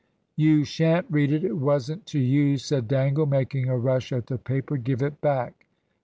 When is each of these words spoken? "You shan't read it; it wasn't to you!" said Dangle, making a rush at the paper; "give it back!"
"You 0.35 0.63
shan't 0.63 1.05
read 1.11 1.31
it; 1.31 1.43
it 1.43 1.57
wasn't 1.57 2.07
to 2.07 2.17
you!" 2.19 2.57
said 2.57 2.87
Dangle, 2.87 3.27
making 3.27 3.69
a 3.69 3.77
rush 3.77 4.11
at 4.11 4.25
the 4.25 4.39
paper; 4.39 4.75
"give 4.77 5.03
it 5.03 5.21
back!" 5.21 5.67